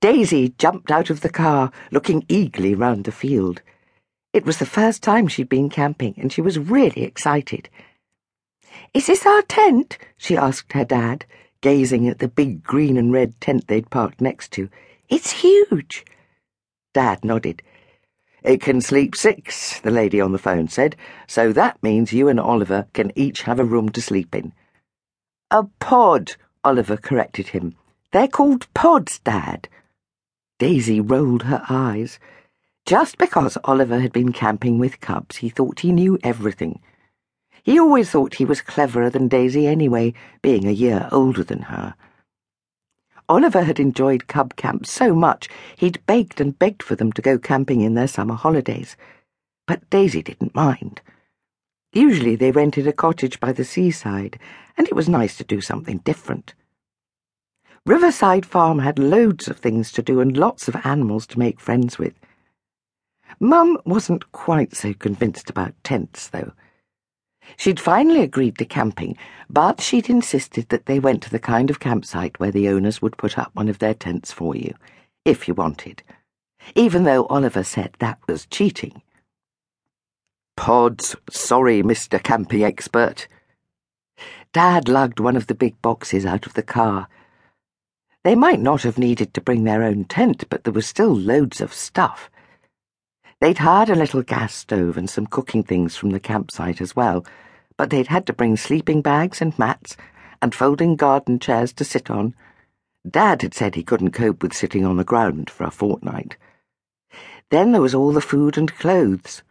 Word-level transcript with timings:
Daisy 0.00 0.50
jumped 0.58 0.92
out 0.92 1.10
of 1.10 1.22
the 1.22 1.28
car, 1.28 1.72
looking 1.90 2.24
eagerly 2.28 2.72
round 2.72 3.04
the 3.04 3.10
field. 3.10 3.62
It 4.32 4.44
was 4.44 4.58
the 4.58 4.66
first 4.66 5.02
time 5.02 5.26
she'd 5.26 5.48
been 5.48 5.68
camping, 5.68 6.14
and 6.18 6.32
she 6.32 6.40
was 6.40 6.56
really 6.56 7.02
excited. 7.02 7.68
Is 8.94 9.08
this 9.08 9.26
our 9.26 9.42
tent? 9.42 9.98
she 10.16 10.36
asked 10.36 10.72
her 10.72 10.84
dad, 10.84 11.24
gazing 11.62 12.06
at 12.06 12.20
the 12.20 12.28
big 12.28 12.62
green 12.62 12.96
and 12.96 13.12
red 13.12 13.40
tent 13.40 13.66
they'd 13.66 13.90
parked 13.90 14.20
next 14.20 14.52
to. 14.52 14.68
It's 15.08 15.42
huge. 15.42 16.04
Dad 16.94 17.24
nodded. 17.24 17.60
It 18.44 18.60
can 18.60 18.80
sleep 18.80 19.16
six, 19.16 19.80
the 19.80 19.90
lady 19.90 20.20
on 20.20 20.30
the 20.30 20.38
phone 20.38 20.68
said, 20.68 20.94
so 21.26 21.52
that 21.52 21.82
means 21.82 22.12
you 22.12 22.28
and 22.28 22.38
Oliver 22.38 22.86
can 22.92 23.10
each 23.16 23.42
have 23.42 23.58
a 23.58 23.64
room 23.64 23.88
to 23.88 24.00
sleep 24.00 24.32
in. 24.32 24.52
A 25.50 25.64
pod, 25.80 26.36
Oliver 26.62 26.96
corrected 26.96 27.48
him. 27.48 27.74
They're 28.12 28.28
called 28.28 28.72
pods, 28.74 29.18
Dad. 29.18 29.68
Daisy 30.58 31.00
rolled 31.00 31.44
her 31.44 31.62
eyes. 31.68 32.18
Just 32.84 33.16
because 33.16 33.56
Oliver 33.64 34.00
had 34.00 34.12
been 34.12 34.32
camping 34.32 34.78
with 34.78 35.00
cubs, 35.00 35.36
he 35.36 35.48
thought 35.48 35.80
he 35.80 35.92
knew 35.92 36.18
everything. 36.24 36.80
He 37.62 37.78
always 37.78 38.10
thought 38.10 38.34
he 38.34 38.44
was 38.44 38.60
cleverer 38.60 39.10
than 39.10 39.28
Daisy 39.28 39.66
anyway, 39.66 40.14
being 40.42 40.66
a 40.66 40.72
year 40.72 41.08
older 41.12 41.44
than 41.44 41.62
her. 41.62 41.94
Oliver 43.28 43.62
had 43.62 43.78
enjoyed 43.78 44.26
cub 44.26 44.56
camp 44.56 44.86
so 44.86 45.14
much 45.14 45.48
he'd 45.76 46.04
begged 46.06 46.40
and 46.40 46.58
begged 46.58 46.82
for 46.82 46.96
them 46.96 47.12
to 47.12 47.22
go 47.22 47.38
camping 47.38 47.82
in 47.82 47.94
their 47.94 48.08
summer 48.08 48.34
holidays. 48.34 48.96
But 49.66 49.88
Daisy 49.90 50.22
didn't 50.22 50.54
mind. 50.54 51.02
Usually 51.92 52.36
they 52.36 52.50
rented 52.50 52.86
a 52.86 52.92
cottage 52.92 53.38
by 53.38 53.52
the 53.52 53.64
seaside, 53.64 54.38
and 54.76 54.88
it 54.88 54.96
was 54.96 55.08
nice 55.08 55.36
to 55.36 55.44
do 55.44 55.60
something 55.60 55.98
different. 55.98 56.54
Riverside 57.86 58.44
Farm 58.44 58.80
had 58.80 58.98
loads 58.98 59.48
of 59.48 59.58
things 59.58 59.92
to 59.92 60.02
do 60.02 60.20
and 60.20 60.36
lots 60.36 60.68
of 60.68 60.76
animals 60.84 61.26
to 61.28 61.38
make 61.38 61.60
friends 61.60 61.98
with. 61.98 62.14
Mum 63.40 63.78
wasn't 63.84 64.30
quite 64.32 64.74
so 64.74 64.92
convinced 64.94 65.48
about 65.48 65.74
tents, 65.84 66.28
though. 66.28 66.52
She'd 67.56 67.80
finally 67.80 68.22
agreed 68.22 68.58
to 68.58 68.64
camping, 68.64 69.16
but 69.48 69.80
she'd 69.80 70.10
insisted 70.10 70.68
that 70.68 70.86
they 70.86 70.98
went 70.98 71.22
to 71.22 71.30
the 71.30 71.38
kind 71.38 71.70
of 71.70 71.80
campsite 71.80 72.38
where 72.38 72.50
the 72.50 72.68
owners 72.68 73.00
would 73.00 73.16
put 73.16 73.38
up 73.38 73.50
one 73.54 73.68
of 73.68 73.78
their 73.78 73.94
tents 73.94 74.32
for 74.32 74.54
you, 74.54 74.74
if 75.24 75.48
you 75.48 75.54
wanted, 75.54 76.02
even 76.74 77.04
though 77.04 77.26
Oliver 77.26 77.64
said 77.64 77.94
that 77.98 78.18
was 78.28 78.46
cheating. 78.46 79.02
Pods, 80.56 81.16
sorry, 81.30 81.82
Mr. 81.82 82.22
Camping 82.22 82.64
Expert. 82.64 83.28
Dad 84.52 84.88
lugged 84.88 85.20
one 85.20 85.36
of 85.36 85.46
the 85.46 85.54
big 85.54 85.80
boxes 85.80 86.26
out 86.26 86.46
of 86.46 86.54
the 86.54 86.62
car. 86.62 87.08
They 88.24 88.34
might 88.34 88.60
not 88.60 88.82
have 88.82 88.98
needed 88.98 89.32
to 89.34 89.40
bring 89.40 89.64
their 89.64 89.82
own 89.82 90.04
tent, 90.04 90.44
but 90.50 90.64
there 90.64 90.72
was 90.72 90.86
still 90.86 91.14
loads 91.14 91.60
of 91.60 91.72
stuff. 91.72 92.30
They'd 93.40 93.58
hired 93.58 93.88
a 93.88 93.94
little 93.94 94.22
gas 94.22 94.54
stove 94.54 94.96
and 94.96 95.08
some 95.08 95.26
cooking 95.26 95.62
things 95.62 95.96
from 95.96 96.10
the 96.10 96.20
campsite 96.20 96.80
as 96.80 96.96
well, 96.96 97.24
but 97.76 97.90
they'd 97.90 98.08
had 98.08 98.26
to 98.26 98.32
bring 98.32 98.56
sleeping 98.56 99.00
bags 99.00 99.40
and 99.40 99.56
mats 99.58 99.96
and 100.42 100.54
folding 100.54 100.96
garden 100.96 101.38
chairs 101.38 101.72
to 101.74 101.84
sit 101.84 102.10
on. 102.10 102.34
Dad 103.08 103.42
had 103.42 103.54
said 103.54 103.76
he 103.76 103.84
couldn't 103.84 104.10
cope 104.10 104.42
with 104.42 104.52
sitting 104.52 104.84
on 104.84 104.96
the 104.96 105.04
ground 105.04 105.48
for 105.48 105.64
a 105.64 105.70
fortnight. 105.70 106.36
Then 107.50 107.70
there 107.70 107.80
was 107.80 107.94
all 107.94 108.12
the 108.12 108.20
food 108.20 108.58
and 108.58 108.74
clothes. 108.74 109.42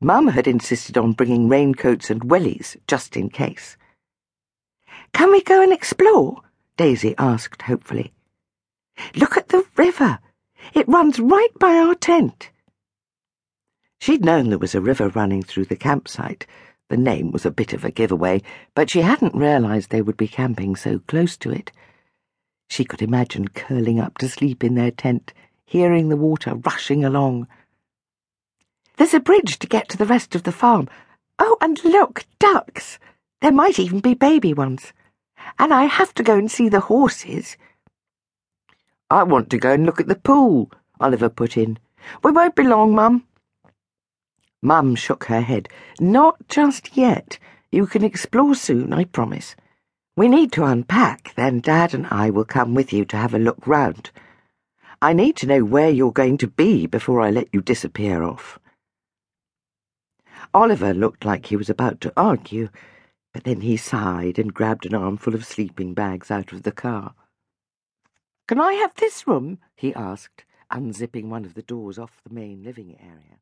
Mum 0.00 0.28
had 0.28 0.46
insisted 0.46 0.98
on 0.98 1.12
bringing 1.12 1.48
raincoats 1.48 2.10
and 2.10 2.20
wellies 2.22 2.76
just 2.86 3.16
in 3.16 3.30
case. 3.30 3.78
Can 5.14 5.32
we 5.32 5.42
go 5.42 5.62
and 5.62 5.72
explore? 5.72 6.42
Daisy 6.76 7.14
asked 7.18 7.62
hopefully. 7.62 8.12
Look 9.14 9.36
at 9.36 9.48
the 9.48 9.64
river. 9.76 10.18
It 10.72 10.88
runs 10.88 11.20
right 11.20 11.56
by 11.58 11.76
our 11.76 11.94
tent. 11.94 12.50
She'd 13.98 14.24
known 14.24 14.48
there 14.48 14.58
was 14.58 14.74
a 14.74 14.80
river 14.80 15.08
running 15.08 15.42
through 15.42 15.66
the 15.66 15.76
campsite. 15.76 16.46
The 16.88 16.96
name 16.96 17.30
was 17.30 17.46
a 17.46 17.50
bit 17.50 17.72
of 17.72 17.84
a 17.84 17.90
giveaway, 17.90 18.42
but 18.74 18.90
she 18.90 19.02
hadn't 19.02 19.34
realized 19.34 19.90
they 19.90 20.02
would 20.02 20.16
be 20.16 20.28
camping 20.28 20.76
so 20.76 20.98
close 20.98 21.36
to 21.38 21.50
it. 21.50 21.72
She 22.68 22.84
could 22.84 23.02
imagine 23.02 23.48
curling 23.48 24.00
up 24.00 24.18
to 24.18 24.28
sleep 24.28 24.64
in 24.64 24.74
their 24.74 24.90
tent, 24.90 25.32
hearing 25.64 26.08
the 26.08 26.16
water 26.16 26.54
rushing 26.54 27.04
along. 27.04 27.46
There's 28.96 29.14
a 29.14 29.20
bridge 29.20 29.58
to 29.60 29.66
get 29.66 29.88
to 29.90 29.96
the 29.96 30.06
rest 30.06 30.34
of 30.34 30.42
the 30.42 30.52
farm. 30.52 30.88
Oh, 31.38 31.56
and 31.60 31.82
look, 31.84 32.26
ducks! 32.38 32.98
There 33.40 33.52
might 33.52 33.78
even 33.78 34.00
be 34.00 34.14
baby 34.14 34.52
ones. 34.52 34.92
And 35.58 35.72
I 35.72 35.84
have 35.84 36.14
to 36.14 36.22
go 36.22 36.36
and 36.36 36.50
see 36.50 36.68
the 36.68 36.80
horses. 36.80 37.56
I 39.10 39.22
want 39.22 39.50
to 39.50 39.58
go 39.58 39.72
and 39.72 39.86
look 39.86 40.00
at 40.00 40.08
the 40.08 40.14
pool, 40.16 40.70
Oliver 41.00 41.28
put 41.28 41.56
in. 41.56 41.78
We 42.22 42.32
won't 42.32 42.54
be 42.54 42.62
long, 42.64 42.94
Mum. 42.94 43.24
Mum 44.62 44.94
shook 44.94 45.24
her 45.24 45.42
head. 45.42 45.68
Not 46.00 46.48
just 46.48 46.96
yet. 46.96 47.38
You 47.70 47.86
can 47.86 48.04
explore 48.04 48.54
soon, 48.54 48.92
I 48.92 49.04
promise. 49.04 49.56
We 50.16 50.28
need 50.28 50.52
to 50.52 50.64
unpack, 50.64 51.34
then 51.34 51.60
Dad 51.60 51.92
and 51.92 52.06
I 52.06 52.30
will 52.30 52.44
come 52.44 52.74
with 52.74 52.92
you 52.92 53.04
to 53.06 53.16
have 53.16 53.34
a 53.34 53.38
look 53.38 53.66
round. 53.66 54.10
I 55.02 55.12
need 55.12 55.36
to 55.36 55.46
know 55.46 55.64
where 55.64 55.90
you're 55.90 56.12
going 56.12 56.38
to 56.38 56.46
be 56.46 56.86
before 56.86 57.20
I 57.20 57.30
let 57.30 57.48
you 57.52 57.60
disappear 57.60 58.22
off. 58.22 58.58
Oliver 60.54 60.94
looked 60.94 61.24
like 61.24 61.46
he 61.46 61.56
was 61.56 61.68
about 61.68 62.00
to 62.02 62.12
argue, 62.16 62.68
but 63.34 63.42
then 63.42 63.60
he 63.60 63.76
sighed 63.76 64.38
and 64.38 64.54
grabbed 64.54 64.86
an 64.86 64.94
armful 64.94 65.34
of 65.34 65.44
sleeping 65.44 65.92
bags 65.92 66.30
out 66.30 66.52
of 66.52 66.62
the 66.62 66.72
car. 66.72 67.14
Can 68.46 68.60
I 68.60 68.74
have 68.74 68.94
this 68.94 69.26
room? 69.26 69.58
he 69.74 69.92
asked, 69.92 70.44
unzipping 70.70 71.28
one 71.28 71.44
of 71.44 71.54
the 71.54 71.62
doors 71.62 71.98
off 71.98 72.22
the 72.22 72.32
main 72.32 72.62
living 72.62 72.96
area. 73.00 73.40